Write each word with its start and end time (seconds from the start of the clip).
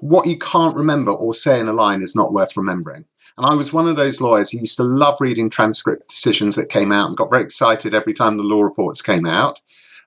what 0.00 0.26
you 0.26 0.36
can't 0.38 0.76
remember 0.76 1.12
or 1.12 1.34
say 1.34 1.60
in 1.60 1.68
a 1.68 1.72
line 1.72 2.02
is 2.02 2.16
not 2.16 2.32
worth 2.32 2.56
remembering. 2.56 3.04
And 3.36 3.46
I 3.46 3.54
was 3.54 3.72
one 3.72 3.86
of 3.86 3.96
those 3.96 4.20
lawyers 4.20 4.50
who 4.50 4.58
used 4.58 4.76
to 4.78 4.82
love 4.82 5.20
reading 5.20 5.48
transcript 5.48 6.08
decisions 6.08 6.56
that 6.56 6.68
came 6.68 6.92
out 6.92 7.08
and 7.08 7.16
got 7.16 7.30
very 7.30 7.42
excited 7.42 7.94
every 7.94 8.12
time 8.12 8.36
the 8.36 8.42
law 8.42 8.62
reports 8.62 9.02
came 9.02 9.26
out. 9.26 9.60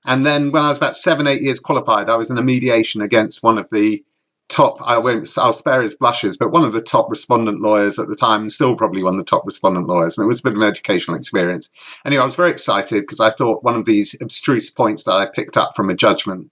And 0.06 0.26
then 0.26 0.52
when 0.52 0.62
I 0.62 0.68
was 0.68 0.76
about 0.76 0.96
seven, 0.96 1.26
eight 1.26 1.40
years 1.40 1.58
qualified, 1.58 2.10
I 2.10 2.16
was 2.16 2.30
in 2.30 2.38
a 2.38 2.42
mediation 2.42 3.00
against 3.00 3.42
one 3.42 3.56
of 3.56 3.66
the 3.72 4.04
top, 4.48 4.78
I 4.86 4.98
won't, 4.98 5.28
I'll 5.38 5.52
spare 5.52 5.80
his 5.80 5.94
blushes, 5.94 6.36
but 6.36 6.52
one 6.52 6.64
of 6.64 6.72
the 6.72 6.82
top 6.82 7.10
respondent 7.10 7.60
lawyers 7.60 7.98
at 7.98 8.08
the 8.08 8.16
time, 8.16 8.48
still 8.50 8.76
probably 8.76 9.02
one 9.02 9.14
of 9.14 9.18
the 9.18 9.24
top 9.24 9.44
respondent 9.46 9.88
lawyers. 9.88 10.18
And 10.18 10.24
it 10.24 10.28
was 10.28 10.40
a 10.40 10.42
bit 10.42 10.52
of 10.52 10.58
an 10.58 10.68
educational 10.68 11.16
experience. 11.16 12.00
Anyway, 12.04 12.22
I 12.22 12.26
was 12.26 12.36
very 12.36 12.50
excited 12.50 13.00
because 13.00 13.20
I 13.20 13.30
thought 13.30 13.64
one 13.64 13.76
of 13.76 13.86
these 13.86 14.14
abstruse 14.20 14.70
points 14.70 15.04
that 15.04 15.14
I 15.14 15.26
picked 15.26 15.56
up 15.56 15.74
from 15.74 15.88
a 15.88 15.94
judgment 15.94 16.50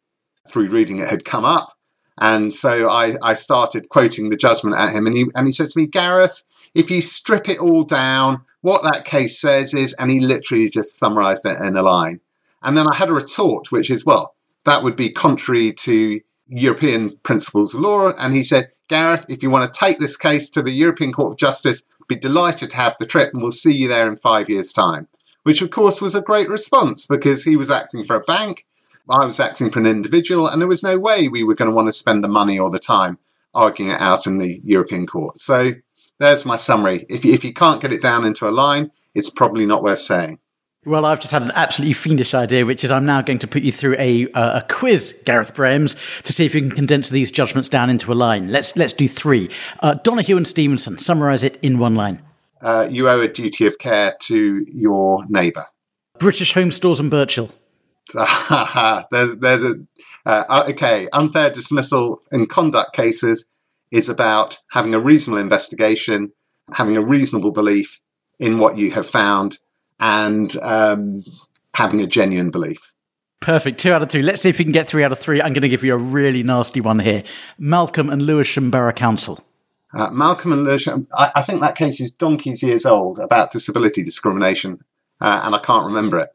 through 0.48 0.68
reading 0.68 0.98
it 0.98 1.08
had 1.08 1.24
come 1.24 1.44
up. 1.44 1.74
And 2.20 2.52
so 2.52 2.90
I, 2.90 3.14
I 3.22 3.34
started 3.34 3.88
quoting 3.88 4.28
the 4.28 4.36
judgment 4.36 4.76
at 4.76 4.92
him, 4.92 5.06
and 5.06 5.16
he, 5.16 5.26
and 5.34 5.46
he 5.46 5.52
said 5.52 5.70
to 5.70 5.78
me, 5.78 5.86
Gareth, 5.86 6.42
if 6.74 6.90
you 6.90 7.00
strip 7.00 7.48
it 7.48 7.60
all 7.60 7.84
down, 7.84 8.42
what 8.60 8.82
that 8.84 9.04
case 9.04 9.40
says 9.40 9.74
is, 9.74 9.92
and 9.94 10.10
he 10.10 10.20
literally 10.20 10.68
just 10.68 10.98
summarized 10.98 11.46
it 11.46 11.60
in 11.60 11.76
a 11.76 11.82
line. 11.82 12.20
And 12.62 12.76
then 12.76 12.86
I 12.86 12.94
had 12.94 13.08
a 13.08 13.14
retort, 13.14 13.72
which 13.72 13.90
is, 13.90 14.06
well, 14.06 14.34
that 14.64 14.82
would 14.82 14.96
be 14.96 15.10
contrary 15.10 15.72
to 15.72 16.20
European 16.48 17.18
principles 17.22 17.74
of 17.74 17.80
law. 17.80 18.12
And 18.18 18.32
he 18.32 18.44
said, 18.44 18.70
Gareth, 18.88 19.26
if 19.28 19.42
you 19.42 19.50
want 19.50 19.72
to 19.72 19.78
take 19.78 19.98
this 19.98 20.16
case 20.16 20.48
to 20.50 20.62
the 20.62 20.70
European 20.70 21.12
Court 21.12 21.32
of 21.32 21.38
Justice, 21.38 21.82
be 22.08 22.14
delighted 22.14 22.70
to 22.70 22.76
have 22.76 22.94
the 22.98 23.06
trip, 23.06 23.30
and 23.32 23.42
we'll 23.42 23.52
see 23.52 23.72
you 23.72 23.88
there 23.88 24.06
in 24.06 24.16
five 24.16 24.48
years' 24.48 24.72
time. 24.72 25.08
Which, 25.42 25.60
of 25.60 25.70
course, 25.70 26.00
was 26.00 26.14
a 26.14 26.22
great 26.22 26.48
response 26.48 27.06
because 27.06 27.42
he 27.42 27.56
was 27.56 27.70
acting 27.70 28.04
for 28.04 28.14
a 28.14 28.20
bank 28.20 28.64
I 29.10 29.24
was 29.24 29.40
acting 29.40 29.70
for 29.70 29.80
an 29.80 29.86
individual, 29.86 30.48
and 30.48 30.60
there 30.60 30.68
was 30.68 30.82
no 30.82 30.98
way 30.98 31.28
we 31.28 31.44
were 31.44 31.54
going 31.54 31.70
to 31.70 31.74
want 31.74 31.88
to 31.88 31.92
spend 31.92 32.22
the 32.22 32.28
money 32.28 32.58
or 32.58 32.70
the 32.70 32.78
time 32.78 33.18
arguing 33.54 33.92
it 33.92 34.00
out 34.00 34.26
in 34.26 34.38
the 34.38 34.60
European 34.64 35.06
court. 35.06 35.40
So 35.40 35.72
there's 36.18 36.46
my 36.46 36.56
summary. 36.56 37.04
If 37.08 37.24
you, 37.24 37.34
if 37.34 37.44
you 37.44 37.52
can't 37.52 37.82
get 37.82 37.92
it 37.92 38.00
down 38.00 38.24
into 38.24 38.48
a 38.48 38.50
line, 38.50 38.90
it's 39.14 39.30
probably 39.30 39.66
not 39.66 39.82
worth 39.82 39.98
saying. 39.98 40.38
Well, 40.84 41.04
I've 41.04 41.20
just 41.20 41.30
had 41.30 41.42
an 41.42 41.52
absolutely 41.54 41.92
fiendish 41.92 42.34
idea, 42.34 42.66
which 42.66 42.82
is 42.82 42.90
I'm 42.90 43.06
now 43.06 43.22
going 43.22 43.38
to 43.40 43.46
put 43.46 43.62
you 43.62 43.70
through 43.70 43.94
a 44.00 44.26
uh, 44.32 44.60
a 44.60 44.66
quiz, 44.68 45.14
Gareth 45.24 45.54
Brahams, 45.54 46.22
to 46.22 46.32
see 46.32 46.44
if 46.44 46.56
you 46.56 46.60
can 46.60 46.72
condense 46.72 47.08
these 47.08 47.30
judgments 47.30 47.68
down 47.68 47.88
into 47.88 48.12
a 48.12 48.14
line. 48.14 48.50
Let's 48.50 48.76
let's 48.76 48.92
do 48.92 49.06
three. 49.06 49.48
Uh, 49.78 49.94
Donoghue 49.94 50.36
and 50.36 50.46
Stevenson, 50.46 50.98
summarise 50.98 51.44
it 51.44 51.56
in 51.62 51.78
one 51.78 51.94
line. 51.94 52.20
Uh, 52.60 52.88
you 52.90 53.08
owe 53.08 53.20
a 53.20 53.28
duty 53.28 53.66
of 53.66 53.78
care 53.78 54.14
to 54.22 54.64
your 54.72 55.24
neighbour. 55.28 55.66
British 56.18 56.52
Home 56.54 56.72
Stores 56.72 56.98
and 56.98 57.10
Birchall. 57.10 57.50
there's 59.10 59.36
there's 59.36 59.64
a 59.64 59.74
uh, 60.24 60.44
uh, 60.48 60.64
okay 60.68 61.08
unfair 61.12 61.50
dismissal 61.50 62.22
in 62.30 62.46
conduct 62.46 62.94
cases 62.94 63.44
is 63.90 64.08
about 64.08 64.58
having 64.70 64.94
a 64.94 65.00
reasonable 65.00 65.40
investigation, 65.40 66.32
having 66.74 66.96
a 66.96 67.02
reasonable 67.02 67.52
belief 67.52 68.00
in 68.38 68.58
what 68.58 68.76
you 68.76 68.90
have 68.90 69.08
found, 69.08 69.58
and 70.00 70.56
um, 70.62 71.22
having 71.74 72.00
a 72.00 72.06
genuine 72.06 72.50
belief. 72.50 72.92
Perfect. 73.40 73.80
Two 73.80 73.92
out 73.92 74.02
of 74.02 74.08
two. 74.08 74.22
Let's 74.22 74.42
see 74.42 74.48
if 74.48 74.58
we 74.58 74.64
can 74.64 74.72
get 74.72 74.86
three 74.86 75.04
out 75.04 75.12
of 75.12 75.18
three. 75.18 75.42
I'm 75.42 75.52
going 75.52 75.62
to 75.62 75.68
give 75.68 75.84
you 75.84 75.94
a 75.94 75.98
really 75.98 76.42
nasty 76.42 76.80
one 76.80 77.00
here. 77.00 77.24
Malcolm 77.58 78.08
and 78.08 78.22
Lewisham 78.22 78.70
Borough 78.70 78.92
Council. 78.92 79.44
Uh, 79.92 80.10
Malcolm 80.10 80.52
and 80.52 80.64
Lewisham. 80.64 81.06
I, 81.12 81.30
I, 81.36 81.42
think 81.42 81.60
that 81.60 81.74
case 81.74 82.00
is 82.00 82.10
donkey's 82.10 82.62
years 82.62 82.86
old 82.86 83.18
about 83.18 83.50
disability 83.50 84.02
discrimination, 84.02 84.82
uh, 85.20 85.42
and 85.44 85.54
I 85.54 85.58
can't 85.58 85.84
remember 85.84 86.18
it. 86.20 86.30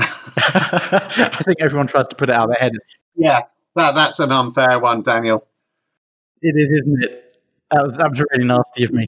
I 0.36 1.42
think 1.44 1.58
everyone 1.60 1.86
tries 1.86 2.06
to 2.08 2.16
put 2.16 2.30
it 2.30 2.34
out 2.34 2.50
of 2.50 2.56
their 2.56 2.60
head. 2.60 2.72
Yeah, 3.16 3.40
that, 3.76 3.94
that's 3.94 4.18
an 4.20 4.32
unfair 4.32 4.78
one, 4.80 5.02
Daniel. 5.02 5.46
It 6.42 6.54
is, 6.56 6.70
isn't 6.70 7.04
it? 7.04 7.36
That 7.70 7.84
was, 7.84 7.96
that 7.96 8.10
was 8.10 8.24
really 8.32 8.44
nasty 8.44 8.84
of 8.84 8.92
me. 8.92 9.06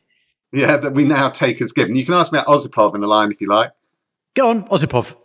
Yeah, 0.53 0.77
that 0.77 0.95
we 0.95 1.05
now 1.05 1.31
take 1.31 1.61
as 1.61 1.73
given. 1.73 1.95
You 1.95 2.05
can 2.05 2.15
ask 2.15 2.33
me 2.33 2.39
about 2.39 2.49
Osipov 2.49 2.95
in 2.95 3.01
the 3.01 3.07
line 3.07 3.33
if 3.33 3.41
you 3.41 3.49
like. 3.49 3.73
Go 4.35 4.51
on, 4.51 4.69
Osipov. 4.69 5.17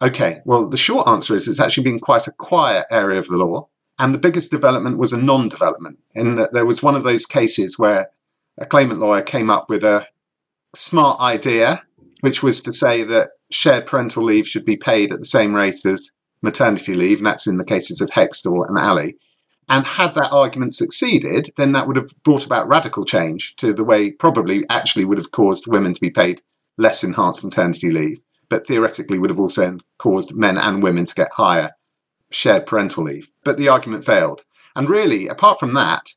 Okay, 0.02 0.40
well, 0.44 0.68
the 0.68 0.76
short 0.76 1.08
answer 1.08 1.34
is 1.34 1.48
it's 1.48 1.58
actually 1.58 1.84
been 1.84 1.98
quite 1.98 2.26
a 2.26 2.32
quiet 2.32 2.84
area 2.90 3.18
of 3.18 3.28
the 3.28 3.38
law. 3.38 3.66
And 3.98 4.14
the 4.14 4.18
biggest 4.18 4.50
development 4.50 4.98
was 4.98 5.14
a 5.14 5.18
non 5.18 5.48
development, 5.48 5.98
in 6.14 6.34
that 6.34 6.52
there 6.52 6.66
was 6.66 6.82
one 6.82 6.96
of 6.96 7.04
those 7.04 7.24
cases 7.24 7.78
where 7.78 8.10
a 8.58 8.66
claimant 8.66 9.00
lawyer 9.00 9.22
came 9.22 9.48
up 9.50 9.70
with 9.70 9.84
a 9.84 10.06
smart 10.74 11.20
idea, 11.20 11.80
which 12.20 12.42
was 12.42 12.60
to 12.62 12.72
say 12.72 13.04
that 13.04 13.30
shared 13.50 13.86
parental 13.86 14.24
leave 14.24 14.46
should 14.46 14.64
be 14.64 14.76
paid 14.76 15.12
at 15.12 15.20
the 15.20 15.24
same 15.24 15.54
rate 15.54 15.86
as 15.86 16.10
maternity 16.44 16.94
leave, 16.94 17.18
and 17.18 17.26
that's 17.26 17.46
in 17.46 17.56
the 17.56 17.64
cases 17.64 18.00
of 18.00 18.10
Hextall 18.10 18.68
and 18.68 18.78
Ali. 18.78 19.16
And 19.68 19.86
had 19.86 20.14
that 20.14 20.30
argument 20.30 20.74
succeeded, 20.74 21.50
then 21.56 21.72
that 21.72 21.86
would 21.86 21.96
have 21.96 22.10
brought 22.22 22.44
about 22.44 22.68
radical 22.68 23.04
change 23.04 23.56
to 23.56 23.72
the 23.72 23.84
way 23.84 24.12
probably 24.12 24.62
actually 24.68 25.06
would 25.06 25.18
have 25.18 25.30
caused 25.30 25.66
women 25.66 25.94
to 25.94 26.00
be 26.00 26.10
paid 26.10 26.42
less 26.76 27.02
enhanced 27.02 27.42
maternity 27.42 27.90
leave, 27.90 28.20
but 28.48 28.66
theoretically 28.66 29.18
would 29.18 29.30
have 29.30 29.40
also 29.40 29.78
caused 29.98 30.34
men 30.34 30.58
and 30.58 30.82
women 30.82 31.06
to 31.06 31.14
get 31.14 31.32
higher 31.32 31.70
shared 32.30 32.66
parental 32.66 33.04
leave. 33.04 33.30
But 33.44 33.56
the 33.56 33.68
argument 33.68 34.04
failed. 34.04 34.42
And 34.76 34.90
really, 34.90 35.28
apart 35.28 35.58
from 35.58 35.74
that, 35.74 36.10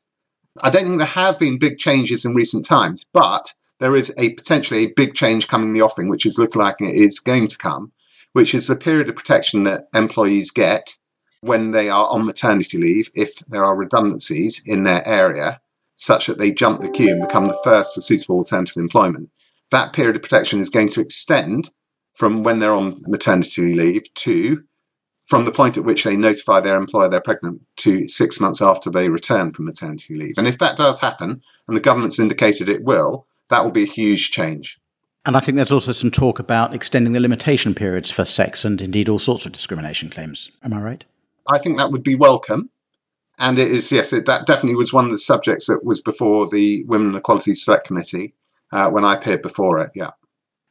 I 0.62 0.70
don't 0.70 0.84
think 0.84 0.98
there 0.98 1.06
have 1.06 1.38
been 1.38 1.58
big 1.58 1.78
changes 1.78 2.24
in 2.24 2.34
recent 2.34 2.64
times, 2.64 3.06
but 3.12 3.54
there 3.78 3.94
is 3.94 4.12
a 4.18 4.34
potentially 4.34 4.84
a 4.84 4.92
big 4.92 5.14
change 5.14 5.46
coming 5.46 5.68
in 5.68 5.72
the 5.72 5.82
offing, 5.82 6.08
which 6.08 6.26
is 6.26 6.38
looking 6.38 6.60
like 6.60 6.80
it 6.80 6.94
is 6.94 7.20
going 7.20 7.46
to 7.46 7.58
come, 7.58 7.92
which 8.32 8.54
is 8.54 8.66
the 8.66 8.76
period 8.76 9.08
of 9.08 9.16
protection 9.16 9.64
that 9.64 9.88
employees 9.94 10.50
get 10.50 10.94
when 11.40 11.70
they 11.70 11.88
are 11.88 12.08
on 12.08 12.26
maternity 12.26 12.78
leave 12.78 13.10
if 13.14 13.38
there 13.48 13.64
are 13.64 13.76
redundancies 13.76 14.60
in 14.66 14.82
their 14.82 15.06
area, 15.06 15.60
such 15.96 16.26
that 16.26 16.38
they 16.38 16.52
jump 16.52 16.80
the 16.80 16.90
queue 16.90 17.12
and 17.12 17.22
become 17.22 17.44
the 17.44 17.60
first 17.64 17.94
for 17.94 18.00
suitable 18.00 18.38
alternative 18.38 18.76
employment. 18.76 19.30
That 19.70 19.92
period 19.92 20.16
of 20.16 20.22
protection 20.22 20.58
is 20.58 20.70
going 20.70 20.88
to 20.88 21.00
extend 21.00 21.70
from 22.14 22.42
when 22.42 22.58
they're 22.58 22.74
on 22.74 23.02
maternity 23.06 23.74
leave 23.74 24.12
to 24.14 24.64
from 25.28 25.44
the 25.44 25.52
point 25.52 25.76
at 25.76 25.84
which 25.84 26.04
they 26.04 26.16
notify 26.16 26.58
their 26.58 26.76
employer 26.76 27.08
they're 27.08 27.20
pregnant 27.20 27.60
to 27.76 28.08
six 28.08 28.40
months 28.40 28.62
after 28.62 28.90
they 28.90 29.10
return 29.10 29.52
from 29.52 29.66
maternity 29.66 30.16
leave. 30.16 30.34
And 30.38 30.48
if 30.48 30.56
that 30.58 30.78
does 30.78 31.00
happen, 31.00 31.42
and 31.68 31.76
the 31.76 31.82
government's 31.82 32.18
indicated 32.18 32.68
it 32.68 32.82
will, 32.82 33.26
that 33.50 33.62
will 33.62 33.70
be 33.70 33.82
a 33.82 33.86
huge 33.86 34.30
change. 34.30 34.80
And 35.28 35.36
I 35.36 35.40
think 35.40 35.56
there's 35.56 35.70
also 35.70 35.92
some 35.92 36.10
talk 36.10 36.38
about 36.38 36.72
extending 36.72 37.12
the 37.12 37.20
limitation 37.20 37.74
periods 37.74 38.10
for 38.10 38.24
sex 38.24 38.64
and 38.64 38.80
indeed 38.80 39.10
all 39.10 39.18
sorts 39.18 39.44
of 39.44 39.52
discrimination 39.52 40.08
claims. 40.08 40.50
Am 40.62 40.72
I 40.72 40.80
right? 40.80 41.04
I 41.52 41.58
think 41.58 41.76
that 41.76 41.92
would 41.92 42.02
be 42.02 42.14
welcome. 42.14 42.70
And 43.38 43.58
it 43.58 43.68
is, 43.68 43.92
yes, 43.92 44.14
it, 44.14 44.24
that 44.24 44.46
definitely 44.46 44.76
was 44.76 44.90
one 44.90 45.04
of 45.04 45.10
the 45.10 45.18
subjects 45.18 45.66
that 45.66 45.84
was 45.84 46.00
before 46.00 46.48
the 46.48 46.82
Women 46.84 47.08
and 47.08 47.16
Equality 47.16 47.54
Select 47.54 47.86
Committee 47.86 48.32
uh, 48.72 48.88
when 48.88 49.04
I 49.04 49.16
appeared 49.16 49.42
before 49.42 49.80
it, 49.80 49.90
yeah. 49.94 50.12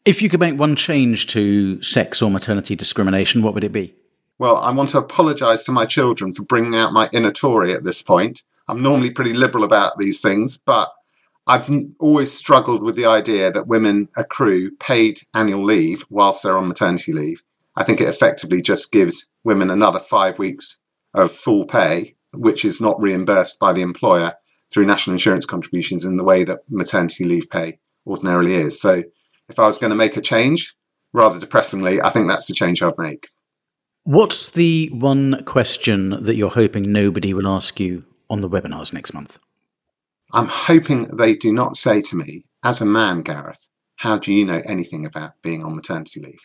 If 0.05 0.23
you 0.23 0.27
could 0.27 0.39
make 0.39 0.57
one 0.57 0.75
change 0.75 1.27
to 1.27 1.79
sex 1.83 2.23
or 2.23 2.31
maternity 2.31 2.75
discrimination, 2.75 3.43
what 3.43 3.53
would 3.53 3.63
it 3.63 3.71
be? 3.71 3.93
Well, 4.39 4.57
I 4.57 4.71
want 4.71 4.89
to 4.89 4.97
apologise 4.97 5.65
to 5.65 5.71
my 5.71 5.85
children 5.85 6.33
for 6.33 6.41
bringing 6.41 6.73
out 6.75 6.93
my 6.93 7.09
inner 7.13 7.31
Tory 7.31 7.73
at 7.73 7.83
this 7.83 8.01
point. 8.01 8.41
I'm 8.67 8.81
normally 8.81 9.11
pretty 9.11 9.33
liberal 9.33 9.63
about 9.63 9.99
these 9.99 10.19
things, 10.19 10.57
but 10.57 10.91
I've 11.47 11.69
always 11.99 12.31
struggled 12.31 12.83
with 12.83 12.95
the 12.95 13.05
idea 13.05 13.51
that 13.51 13.67
women 13.67 14.09
accrue 14.17 14.71
paid 14.71 15.21
annual 15.33 15.63
leave 15.63 16.03
whilst 16.09 16.43
they're 16.43 16.57
on 16.57 16.67
maternity 16.67 17.13
leave. 17.13 17.41
I 17.77 17.83
think 17.83 18.01
it 18.01 18.09
effectively 18.09 18.61
just 18.61 18.91
gives 18.91 19.27
women 19.43 19.69
another 19.69 19.99
five 19.99 20.39
weeks 20.39 20.79
of 21.13 21.31
full 21.31 21.65
pay, 21.65 22.15
which 22.33 22.65
is 22.65 22.81
not 22.81 22.99
reimbursed 22.99 23.59
by 23.59 23.71
the 23.71 23.81
employer 23.81 24.33
through 24.73 24.85
national 24.85 25.13
insurance 25.13 25.45
contributions 25.45 26.03
in 26.03 26.17
the 26.17 26.23
way 26.23 26.43
that 26.43 26.59
maternity 26.69 27.23
leave 27.23 27.49
pay 27.49 27.79
ordinarily 28.05 28.55
is. 28.55 28.81
So 28.81 29.03
if 29.47 29.59
I 29.59 29.67
was 29.67 29.77
going 29.77 29.91
to 29.91 29.95
make 29.95 30.17
a 30.17 30.21
change, 30.21 30.75
rather 31.13 31.39
depressingly, 31.39 32.01
I 32.01 32.09
think 32.09 32.27
that's 32.27 32.47
the 32.47 32.53
change 32.53 32.83
I'd 32.83 32.97
make. 32.97 33.27
What's 34.03 34.49
the 34.49 34.89
one 34.93 35.43
question 35.45 36.09
that 36.23 36.35
you're 36.35 36.49
hoping 36.49 36.91
nobody 36.91 37.33
will 37.33 37.47
ask 37.47 37.79
you 37.79 38.05
on 38.29 38.41
the 38.41 38.49
webinars 38.49 38.91
next 38.91 39.13
month? 39.13 39.39
I'm 40.33 40.47
hoping 40.47 41.05
they 41.15 41.35
do 41.35 41.53
not 41.53 41.77
say 41.77 42.01
to 42.01 42.15
me, 42.15 42.43
as 42.63 42.81
a 42.81 42.85
man, 42.85 43.21
Gareth, 43.21 43.69
how 43.95 44.17
do 44.17 44.33
you 44.33 44.45
know 44.45 44.61
anything 44.65 45.05
about 45.05 45.33
being 45.41 45.63
on 45.63 45.75
maternity 45.75 46.21
leave? 46.21 46.39